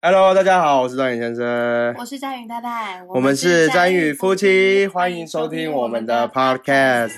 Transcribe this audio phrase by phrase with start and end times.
[0.00, 7.14] Hello，大家好，我是张宇先生，我是张宇太太，我们是张宇夫妻，欢迎收听我们的 Podcast。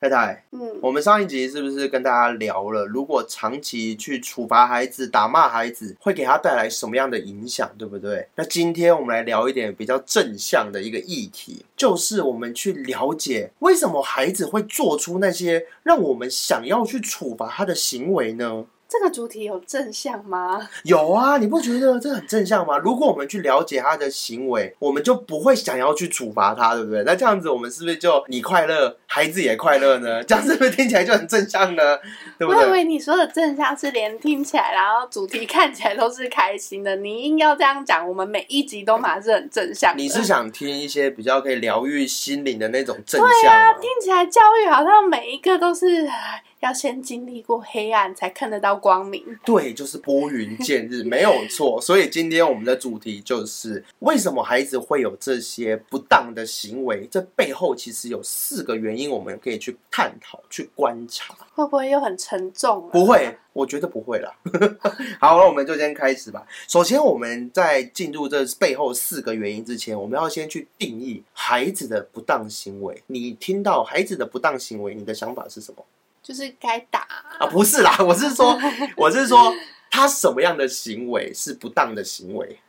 [0.00, 8.26] 太太，嗯，我们上一集是不是跟大家聊了，如果长期去处罚孩子、打骂孩子，会给他带来什么样的影响，对不对？
[8.34, 18.64] 那今天我们来聊一点比较正向的一个议题，就是我们去了解为什么孩子会做出那些让我们想要去处罚他的行为呢？
[18.90, 20.68] 这个主题有正向吗？
[20.82, 22.76] 有啊，你不觉得这很正向吗？
[22.78, 27.04] 如果我们去了解他的行为，我们就不会想要去处罚他，对不对？
[27.04, 30.20] 那这样子，我们是不是就你快乐，孩子也快乐呢？
[30.26, 31.96] 这样是不是听起来就很正向呢？
[32.36, 32.64] 对不对？
[32.64, 36.96] 我以为你说的正向是连听起来，然后主题看起来都是开心的。
[36.96, 39.94] 你硬要这样讲，我们每一集都马是很正向。
[39.96, 43.72] 你是想听一些比较可以疗愈心灵的那种正向对啊？
[43.74, 49.24] 听起来教育好像每一个都是唉要先经历过黑暗才看得到光明。
[49.44, 51.80] 对，就是拨云见日，没有错。
[51.80, 57.06] 所以今天我们的主题就是为什么孩子会有这些不当的行为？
[57.10, 61.34] 这背后其实有四个原因，我们可以去探讨、去观察。
[61.54, 62.90] 会不会又很沉重、啊？
[62.92, 64.30] 不会，我觉得不会啦。
[65.18, 66.46] 好，那我们就先开始吧。
[66.68, 73.02] 首先，我们在进入这背后四个原因之前，我们要先去定义孩子的不当行为。
[73.06, 75.84] 你听到孩子的不当行为，你的想法是什么
[76.30, 77.00] 就是该打。
[77.40, 77.46] 啊？
[77.48, 78.56] 不是啦，我是说，
[78.96, 79.52] 我是说，
[79.90, 82.60] 他什么样的行为是不当的行为？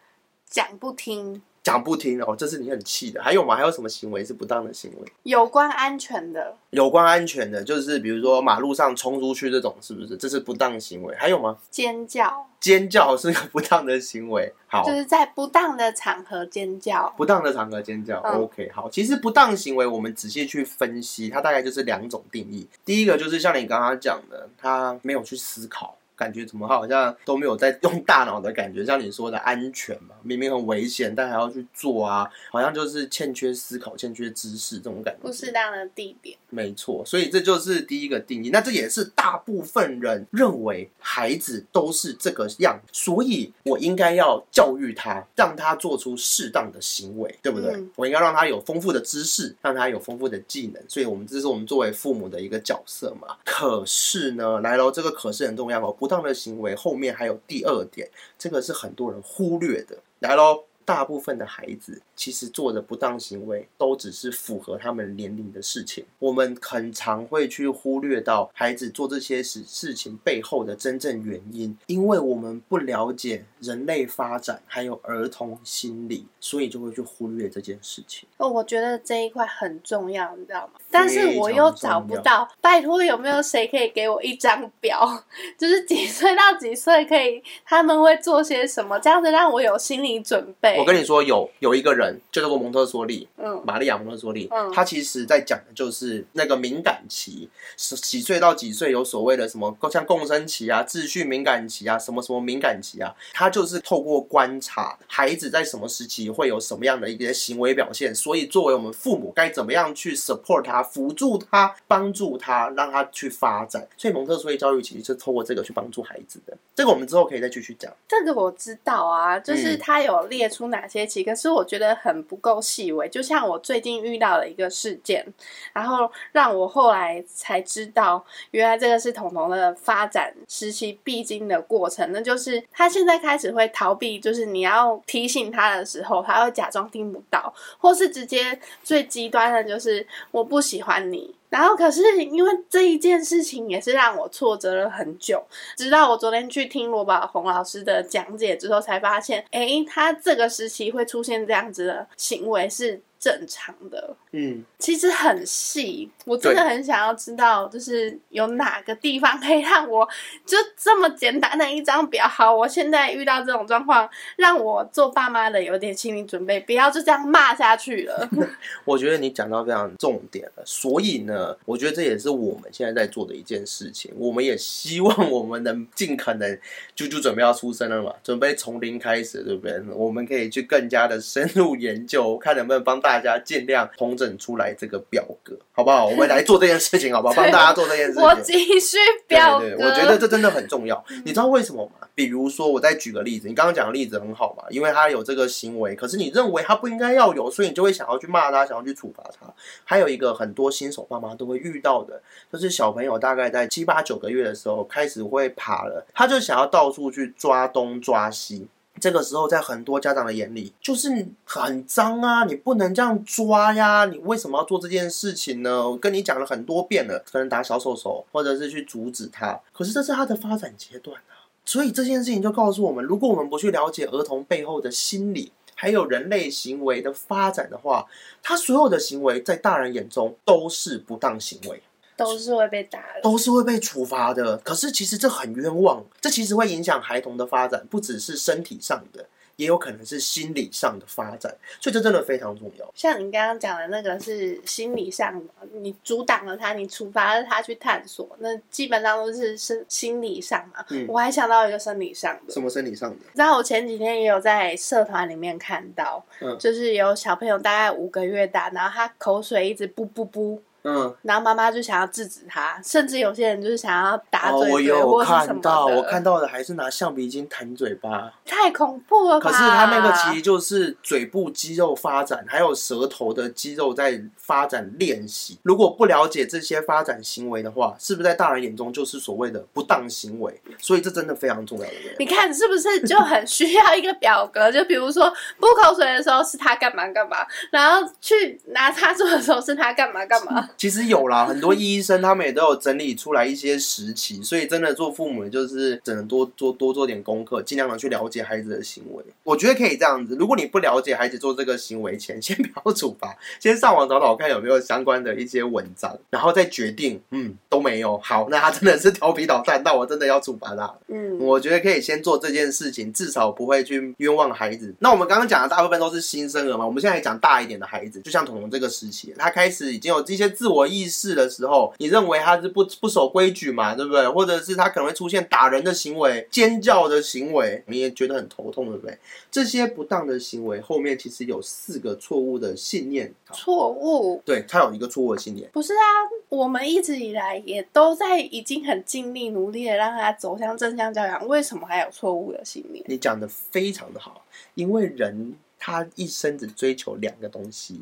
[0.50, 3.22] 讲不听，讲不听哦，这是你很气的。
[3.22, 3.56] 还有吗？
[3.56, 5.12] 还有什么行为是不当的行为？
[5.23, 10.17] 有关安全的，有关安全的，就是比如说马路上冲出去这种，是不是？
[10.17, 11.16] 这是不当行为。
[11.16, 11.58] 还有吗？
[11.70, 14.52] 尖叫，尖叫是个不当的行为。
[14.67, 17.14] 好，就是在不当的场合尖叫。
[17.16, 18.89] 不当的场合尖叫、嗯 o k 好。
[18.89, 22.67] 其实不当行为，我们仔细去分析，它大概就是两种定义。
[22.84, 25.95] 第一个就是像你刚刚讲的，他没有去思考。
[26.22, 35.21] 感觉怎么好像都没有在用大脑的感觉，像你说的安全嘛， 明明很危险，但还要去做啊，好像就是欠缺思考、欠缺知识这种感觉。
[35.21, 38.52] 不适当的地点，没错，所以这就是第一个定义。
[38.52, 47.71] 那这也是大部分人认为孩子都是这个样，所以我应该要教育他，让他做出适当的行为，对不对？
[47.71, 50.83] 嗯我应该让他有丰富的知识，让他有丰富的技能。
[50.88, 53.36] 所以，我们这是我们作为父母的一个角色嘛。
[53.45, 55.92] 可是呢，来喽，这个可是很重要哦。
[55.92, 58.05] 不这样的行为后面还有第二点，
[58.38, 59.98] 这个是很多人忽略的。
[60.20, 60.66] 来喽。
[60.91, 66.03] 大部分的孩子其实做的不当行为，都只是符合他们年龄的事情。
[66.19, 78.27] 我们很常会去忽略到孩子做这些事事情背后的真正原因，因为我们不了解人类发展还有儿童心理，所以就会去忽略这件事情。
[78.35, 80.73] 哦，我觉得这一块很重要，你知道吗？
[80.91, 85.23] 但是我又找不到，拜托有没有谁可以给我一张表，
[85.58, 90.80] 就是几岁到几岁可以他们会做些什么，这样子让我有心理准备。
[90.81, 97.47] 我跟你说，有有一个人就叫做蒙特梭利，嗯玛利亚蒙特梭利，嗯他其实在讲的就是那个敏感期，
[97.77, 113.87] 是几岁到几岁有所谓的什么，像共生期啊、秩序敏感期啊、什么什么敏感期啊，他就是透过观察孩子在什么时期会有什么样的一些行为表现，所以作为我们父母该怎么样去 support 他、辅助他、帮助他，让他去发展。
[113.95, 117.91] 所以蒙特梭利教育其实是透过这个去帮助孩子的，这个我们之后可以再继续讲。
[118.08, 123.08] 这个我知道啊，就是嗯他有列出哪些期，可是我觉得很不够细微。
[123.08, 125.23] 就像我最近遇到了一个事件，
[125.71, 132.12] 然后让我后来才知道，原来这个是彤彤的发展时期必经的过程。
[132.12, 141.36] 那就是他现在开始会逃避，就是你要提醒他的时候，他会假装听不到，或是直接最极端的就是我不喜欢你。
[141.51, 145.44] 然后，可是因为这一件事情也是让我挫折了很久，
[145.75, 154.15] 直到我昨天去听罗宝红老师的讲解之后，才发现，诶，他这个时期会出现这样子的行为是正常的。
[154.31, 160.07] 嗯，其实很细，我真的很想要知道，就是有哪个地方可以让我
[160.45, 162.27] 就这么简单的一张表。
[162.27, 168.27] 好，我现在遇到这种状况，让我做爸妈的有点心理准备，不要就这样骂下去了。
[168.83, 174.12] 我觉得你讲到非常重点了，所以呢，我觉得这也是我们现在在做的一件事情。
[174.15, 176.50] 我们也希望我们能尽可能，
[176.95, 179.79] 啾啾准备要出生了嘛，准备从零开始，对不对？
[179.94, 186.05] 我们可以去更加的深入研究，看能不能帮大大家尽量统整出来这个表格，好不好？
[186.05, 187.33] 我们来做这件事情，好不好？
[187.41, 188.23] 帮大家做这件事情。
[188.23, 188.97] 我继续
[189.27, 189.65] 表格。
[189.79, 191.03] 我觉得这真的很重要。
[191.25, 192.07] 你知道为什么吗？
[192.15, 199.51] 比如说，我再举个例子，你刚刚讲的例子很好嘛，因为他有这个行为，可是你认为他不应该要有，所以你就会想要去骂他，想要去处罚他。
[199.83, 202.21] 还有一个很多新手爸妈都会遇到的，
[202.51, 208.67] 就是小朋友大概在七八九个月的时候开始会爬了，他就想要到处去抓东抓西。
[209.01, 212.45] 这个时候，在很多家长的眼里，就是很脏啊！
[212.45, 214.06] 你不能这样抓呀！
[214.06, 215.89] 你为什么要做这件事情呢？
[215.89, 219.59] 我跟你讲了很多遍了，可能打小手手，或者是去阻止他。
[219.74, 221.50] 可是这是他的发展阶段啊！
[221.65, 228.06] 所以这件事情就告诉我们，如果我们不去了解儿童背后的心理，还有人类行为的发展的话，
[228.44, 231.81] 他所有的行为在大人眼中都是不当行为。
[232.21, 234.57] 都是会被打的，都是会被处罚的。
[234.57, 239.25] 可是其实这很冤枉，这其实会影响孩童的发展，不只是身体上的，
[239.56, 241.56] 也有可能是心理上的发展。
[241.79, 242.91] 所以这真的非常重要。
[242.95, 245.41] 像你刚刚讲的那个是心理上，
[245.73, 250.83] 你阻挡了他，你处罚了他去探索，那基本上都是身心理上嘛。
[250.89, 253.18] 嗯，我还想到一个生理上的，什么生理上的？
[253.33, 260.59] 然后我前几天也有在社团里面看到，嗯，就是有小朋友大概五个月大，然后他口水一直噗噗噗。
[260.83, 269.39] 嗯，然后妈妈就想要制止他，甚至有些人就是想要打嘴嘴或是什么我看到的还是拿橡皮筋弹嘴巴，太恐怖了。
[269.39, 275.60] 可是他那个其实就是嘴部肌肉发展，还有舌头的肌肉在发展练习。
[275.62, 280.60] 如果不了解这些发展行为的话，是不是在大人眼中就是所谓的不当行为？
[280.80, 281.94] 所以这真的非常重要的。
[282.18, 284.72] 你看是不是就很需要一个表格？
[284.72, 290.69] 就比如说吐口水的时候是他干嘛干嘛，然后去拿擦桌的时候是他干嘛干嘛。
[290.77, 299.23] 其实有啦，很多医生他们也都有整理出来一些时期，所以真的做父母就是只能多多多做点功课，尽量的去了解孩子的行为。
[299.44, 307.21] 我觉得可以这样子，如果你不了解孩子做这个行为前，先不要处罚，先上网找找看有没有相关的一些文章，然后再决定。
[307.31, 308.18] 嗯，都没有。
[308.19, 310.94] 好，那他真的是调皮捣蛋，那我真的要处罚他。
[311.07, 314.94] 嗯，我觉得可以先做这件事情，至少不会去冤枉孩子。
[315.00, 324.29] 那我们刚刚讲的大部分都是新生儿嘛，我们现在讲大一点的孩子，就像彤彤这个时期，他开始已经有这些自我意识的时候，你认为他是不不守规矩嘛，对不对？
[324.29, 329.17] 或者是他可能会出现打人的行为、尖叫的行为，你也觉得很头痛，对不对？
[329.49, 333.33] 这些不当的行为后面其实有四个错误的信念。
[333.51, 334.39] 错误？
[334.45, 335.67] 对，他有一个错误的信念。
[335.73, 336.05] 不是啊，
[336.49, 343.03] 我们一直以来也都在已经很尽力努力的让他走向正向教养，为什么还有错误的信念？
[343.07, 348.01] 你讲的非常的好，因为人他一生只追求两个东西。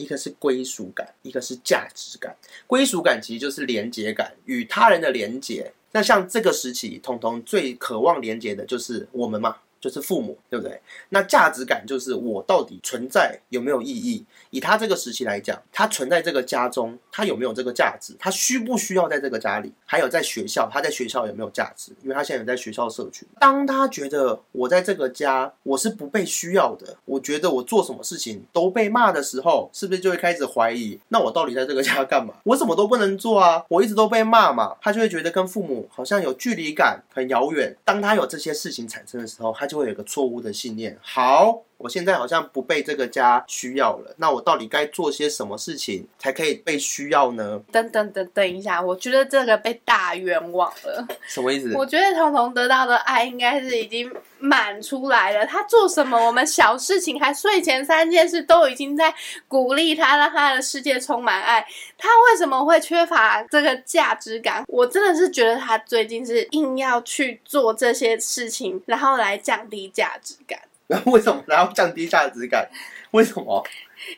[0.00, 2.34] 一个是归属感，一个是价值感。
[2.66, 5.72] 归属感其实就是连接感，与他人的连接。
[5.92, 9.56] 那像这个时期，彤彤最渴望连接的就是我们嘛。
[9.80, 10.80] 就是父母，对不对？
[11.08, 14.24] 那价值感就是我到底存在有没有意义？
[14.50, 18.14] 以他这个时期来讲，他存在这个家中，他有没有这个价值？
[18.18, 19.72] 他需不需要在这个家里？
[19.86, 21.92] 还有在学校，他在学校有没有价值？
[22.02, 23.26] 因为他现在有在学校社群。
[23.38, 31.00] 当他觉得我在这个家我是不被需要的，我觉得我做什么事情都被骂的时候，是不是就会开始怀疑？
[31.08, 32.34] 那我到底在这个家干嘛？
[32.44, 33.64] 我什么都不能做啊！
[33.68, 37.74] 我一直都被骂嘛，他就会觉得跟父母好像有距离感，很遥远。
[37.82, 39.69] 当他有这些事情产生的时候，他。
[39.70, 40.98] 就会有个错误的信念。
[41.00, 41.69] 好。
[41.80, 47.58] 我现在好像不被这个家需要了，那我到底该做些什么事情才可以被需要呢？
[47.72, 51.08] 等等等等一下，我觉得这个被大冤枉了。
[51.26, 51.72] 什么意思？
[51.74, 55.46] 我觉得彤彤得到的爱应该是已经满出来了。
[55.46, 59.14] 他做什么，我们小事情还睡前三件事都已经在
[59.48, 61.66] 鼓励他，让他的世界充满爱。
[61.96, 64.62] 他为什么会缺乏这个价值感？
[64.68, 70.60] 我真的是觉得他最近是硬要去做这些事情，然后来降低价值感。
[71.06, 72.68] 为什么然后降低价值感？
[73.12, 73.64] 为什么？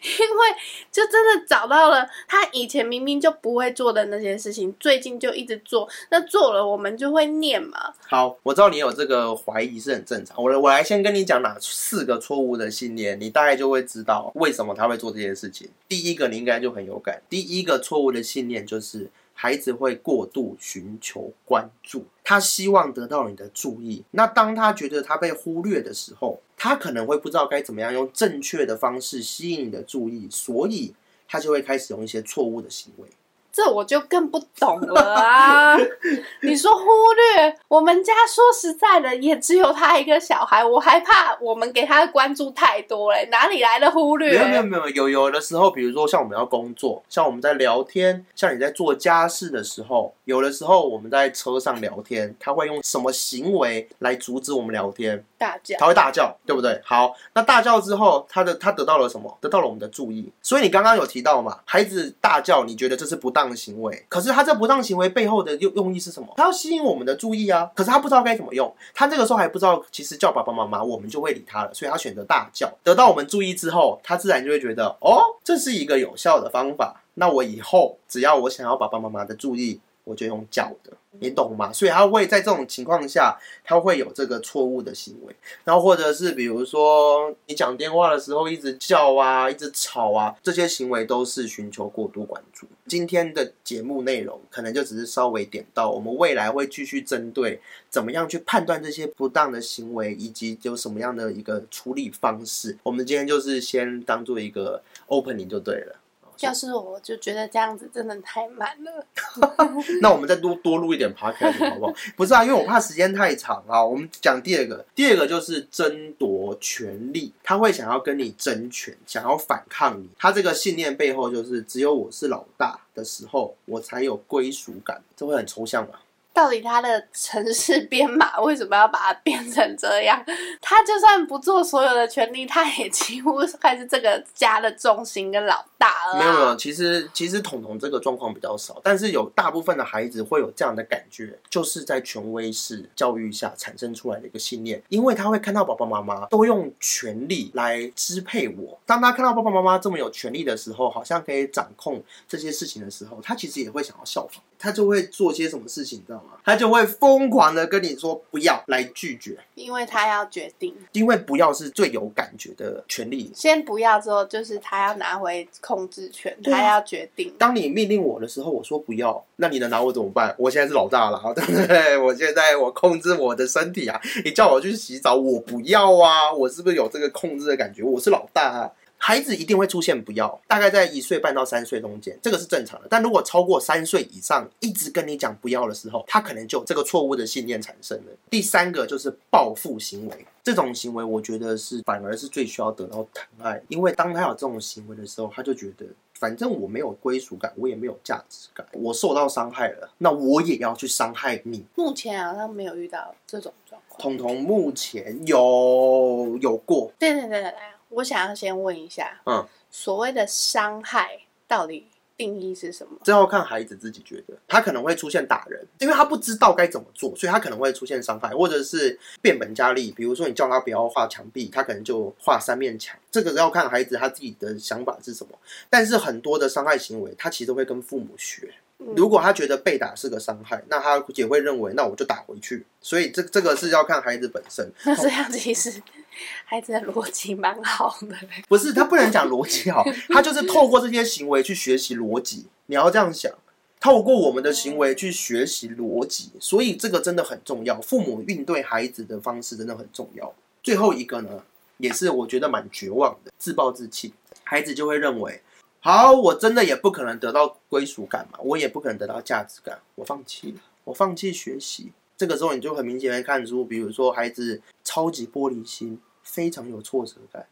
[0.03, 0.49] 因为
[0.93, 5.89] 就真的找到了他以前明明就不会做的那些事情，最近就一直做。
[6.11, 7.93] 那做了，我们就会念嘛。
[8.07, 10.37] 好，我知道你有这个怀疑是很正常。
[10.41, 15.69] 我我来先跟你讲哪四个错误的信念，你大概就会知道为什么他会做这件事情。
[15.89, 17.21] 第一个，你应该就很有感。
[17.29, 19.11] 第一个错误的信念就是。
[19.35, 24.05] 孩子会过度寻求关注，他希望得到你的注意。
[24.13, 30.95] 那当他觉得他被忽略的时候，他可能会不知道该怎么样用正确的方式吸引你的注意，所以
[31.27, 33.09] 他就会开始用一些错误的行为。
[33.53, 35.77] 这我就更不懂了啊！
[36.41, 44.33] 你说忽略我们家，说实在的，也只有他一个小孩，我还怕我们给他的关注太多嘞，哪里来的忽略？
[44.33, 55.23] 没有没有没有有有的时候，比如说像我们要工作，像我们在聊天，像你在做家事的时候，有的时候我们在车上聊天，他会用什么行为来阻止我们聊天？
[55.43, 56.81] 大叫，他会大叫，对不对？
[56.85, 59.37] 好，那大叫之后，他的他得到了什么？
[59.41, 60.33] 得到了我们的注意。
[60.41, 64.07] 所以你刚刚有提到嘛，孩子大叫，你觉得这是不当的行为？
[64.09, 66.33] 可是他这不当行为背后的用用意是什么？
[66.37, 67.69] 他要吸引我们的注意啊。
[67.75, 71.75] 可是他不知道该怎么用，他这个时候还不知道，其实叫爸爸妈妈，我们就会理他了。
[71.75, 77.03] 所以他选择大叫，得到我们注意之后，他自然就会觉得，哦，这是一个有效的方法。
[77.15, 79.81] 那我以后只要我想要爸爸妈妈的注意。
[80.05, 81.73] 我就用叫的，你懂吗？
[81.73, 85.35] 所以他会在这种情况下，他会有这个错误的行为。
[85.65, 92.67] 然后或者是比如说，你讲电话的时候一直叫啊，一直吵啊，这些行为都是寻求过度关注。
[92.87, 102.77] 今天的节目内容可能就只是稍微点到，我们未来会继续针对怎么样去判断这些不当的行为，以及有什么样的一个处理方式。
[102.83, 105.97] 我们今天就是先当做一个 opening 就对了。
[106.47, 109.07] 要是我就觉得这样子真的太慢了。
[110.01, 111.95] 那我们再多多录一点 podcast 好不好？
[112.17, 113.85] 不是啊，因为我怕时间太长啊。
[113.85, 120.09] 我们讲第二个，第二个就是争夺权力，他会想要跟你争权，想要反抗你。
[120.19, 125.03] 他这个信念背后就是只有我是老大的时候，我才有归属感。
[125.17, 125.95] 这会很抽象吗？
[126.33, 130.25] 到底他的城市编码为什么要把它变成这样？
[130.61, 136.19] 他就算不做所有的权利，他也几乎还是这个家的重心跟老大了。
[136.19, 148.79] 没有没有，其实其实彤彤这个状况比较少，但是有大部分的孩子会有这样的感觉，就是在权威式教育下产生出来的一个信念，因为他会看到爸爸妈妈都用权力来支配我。
[148.87, 156.39] 当他看到爸爸妈妈这么有权力的时候，好像可以掌控这些事情的时候，他其实也会想要效仿，他就会做些什么事情，你知道吗？
[156.45, 163.31] 他就会疯狂的跟你说不要来拒绝，因为他要决定，因为不要是最有感觉的权利。
[163.33, 167.33] 先不要之后，就是他要拿回控制权，他要决定。
[167.39, 170.35] 当你命令我的时候，我说不要，那你能拿我怎么办？
[170.37, 171.97] 我现在是老大了， 对不对？
[171.97, 177.85] 我现在我控制我的身体啊，你叫我去洗澡，我不要啊，我是不是有这个控制的感觉？
[177.85, 178.49] 我是老大。
[178.49, 178.73] 啊。
[179.05, 182.87] 孩子一定会出现不要，大概在一岁半到三岁中间，这个是正常的。
[182.89, 188.13] 但如果超过三岁以上，一直跟你讲不要的时候，他可能就这个错误的信念产生了。
[188.31, 201.65] 第三个就是报复行为，这种行为我觉得是反而是最需要得到疼爱，因为当他有这种行为的时候，他就觉得反正我没有归属感，我也没有价值感，我受到伤害了，那我也要去伤害你。
[201.75, 204.01] 目前好像没有遇到这种状况。
[204.01, 207.53] 彤彤目前有有过，对对对对。
[207.93, 212.99] 我想要先问一下，嗯，所谓的伤害到底定义是什么？
[213.05, 219.91] 这要看孩子自己觉得，他可能会出现打人，因为他不知道该怎么做，所以他可能会出现伤害，或者是变本加厉。
[219.91, 222.99] 比如说你叫他不要画墙壁，他可能就画三面墙。
[223.11, 225.39] 这个要看孩子他自己的想法是什么。
[225.69, 228.53] 但是很多的伤害行为，他其实会跟父母学。
[228.97, 232.67] 如果他觉得被打是个伤害，那他也会认为，那我就打回去。
[232.81, 234.69] 所以这这个是要看孩子本身。
[234.85, 235.81] 那这样其实
[236.45, 238.17] 孩子的逻辑蛮好的。
[238.49, 242.47] 不是他不能讲逻辑好，他就是透过这些行为去学习逻辑。
[242.67, 243.33] 你要这样想，
[243.81, 247.81] 透过我们的行为去学习逻辑，所以这个真的很重要。
[247.81, 250.33] 父母应对孩子的方式真的很重要。
[250.63, 251.43] 最后一个呢，
[251.79, 254.15] 也是我觉得蛮绝望的，自暴自弃，
[254.45, 255.43] 孩子就会认为。
[255.81, 261.91] 好，我真的也不可能得到归属感嘛，我也不可能得到价值感，我放弃了，我放弃学习。
[262.23, 267.45] 这个时候你就很明显的看出，比如说孩子超级玻璃心，非常有挫折感。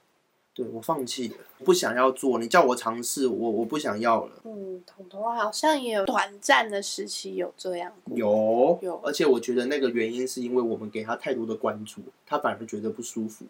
[0.55, 1.35] 对我放弃了，
[1.65, 2.39] 不想要做。
[2.39, 4.33] 你叫我尝试，我我不想要了。
[4.45, 7.93] 嗯，彤彤好像也有短暂的时期有这样。
[8.15, 13.45] 有有，而且我觉得那个原因是因为我们给他太多的关注，他反而觉得不舒服。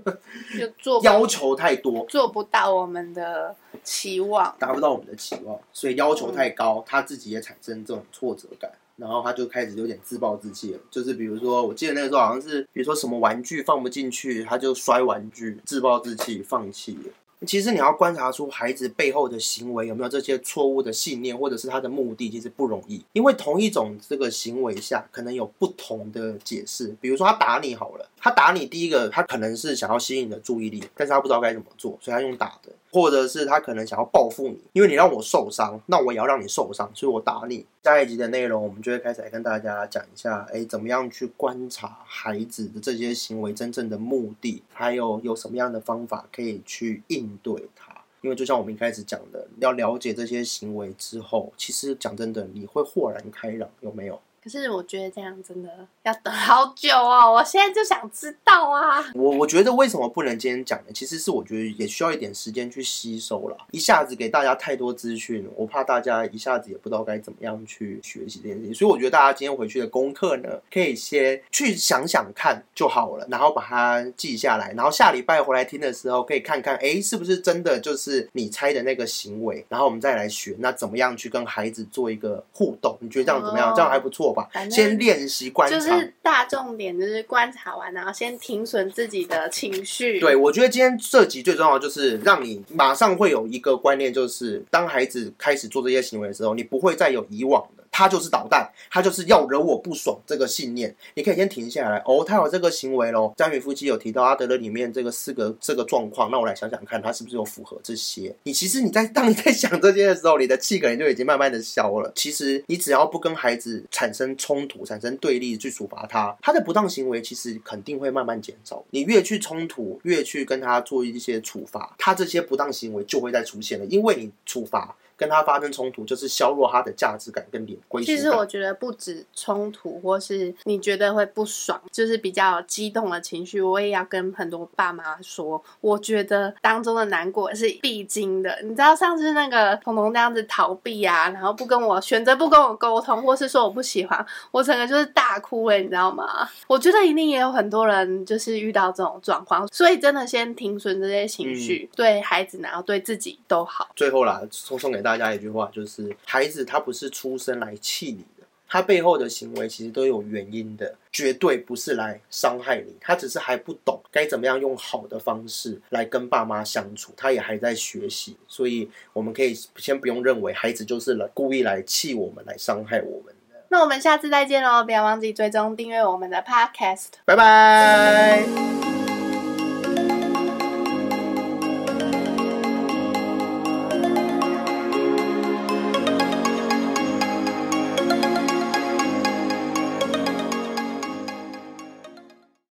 [0.58, 8.72] 就做要求太多，做不到我们的期望，达不到我们的期望，所以要求太高，他自己也产生这种挫折感。
[9.02, 17.10] 然后他就开始有点自暴自弃了，就是比如说，我记得那个时候好像是，比如说什么玩具放不进去，他就摔玩具，自暴自弃，放弃了。
[17.44, 26.94] 其实你要观察出孩子背后的行为有没有这些错误的信念，或者是他的目的，其实不容易，因为同一种这个行为下，可能有不同的解释。
[27.00, 32.70] 比如说他打你好了，他打你，第一个他可能是想要吸引你的注意力，但是他不知道该怎么做，所以他用打的。
[32.92, 37.66] 或者是他可能想要报复你，因为你让我受伤，那我也要让你受伤，所以我打你。
[37.82, 47.92] 下一集的内容，我们就会开始来跟大家讲一下，哎，怎么样去观察孩子的这些行为真正的目的，还有有什么样的方法可以去应对它。
[48.20, 54.20] 因为就像我们一开始讲的，要了解这些行为之后，其实讲真的，你会豁然开朗，有没有？
[54.42, 55.68] 可是我觉得这样真的
[56.02, 59.04] 要等好久哦，我现在就想知道啊。
[59.14, 60.86] 我我觉得为什么不能今天讲呢？
[60.92, 63.56] 其实是我觉得也需要一点时间去吸收了。
[63.70, 68.74] 一下子给大家太多资讯，我怕大家一下子也不知道该怎么样去学习这件事情。
[68.74, 82.98] 所以我觉得大家今天回去的功课呢，可以先去想想看就好了，然后把它记下来，然后下礼拜回来听的时候，可以看看，哎，是不是真的就是你猜的那个行为，然后我们再来学，那怎么样去跟孩子做一个互动？
[83.00, 83.72] 你觉得这样怎么样？
[83.76, 84.31] 这样还不错。
[84.70, 90.20] 先练习观察，就是大重点，就是观察完，然后先停损自己的情绪。
[90.20, 97.81] 对，我觉得今天这集最重要就是让你马上会有一个观念，就是当孩子开始做这些行为的时候，你不会再有以往的。
[97.92, 100.18] 他就是捣蛋，他就是要惹我不爽。
[100.26, 101.98] 这个信念，你可以先停下来。
[102.06, 103.32] 哦，他有这个行为喽。
[103.36, 108.34] 詹宇夫妻有提到阿德勒里面这个四个这个状况，那我来想想看，他是不是有符合这些？
[108.44, 112.10] 你其实你在当你在想这些的时候，你的气可能就已经慢慢的消了。
[112.16, 118.82] 其实你只要不跟孩子产生冲突、产生对立去处罚他，他的不当行为其实肯定会慢慢减少。
[118.90, 124.96] 你越去冲突，越去跟他做一些处罚，他这些不当行为就会再出现了，因为你处罚。
[125.16, 138.58] 跟他发生冲突，就是削弱他的价值感跟脸归其实我觉得不止冲突，或是你觉得会不爽，就是比较激动的情绪，我也要跟很多爸妈说，我觉得当中的难过是必经的。
[138.62, 146.48] 你知道上次那个彤彤那样子逃避啊，然后不跟我选择不跟我沟通，或是说我不喜欢，我整个就是大哭欸，你知道吗？
[146.66, 153.88] 我觉得一定也有很多人就是遇到这种状况，所以真的先停损这些情绪，对孩子然后对自己都好。
[153.94, 155.22] 最后啦，送送给大家。
[155.22, 162.96] 大家一句话就是：孩子他不是出生来气你的，他背后的行为其实都有原因的，绝对不是来伤害你。
[162.98, 168.36] 他只是还不懂该怎么样用好的方式来跟爸妈相处，他也还在学习。
[168.48, 173.60] 所以我们可以先不用认为孩子就是来故意来气我们、来伤害我们的。
[173.68, 174.82] 那我们下次再见喽！
[174.82, 177.10] 不要忘记追踪订阅我们的 Podcast。
[177.26, 178.91] 拜拜。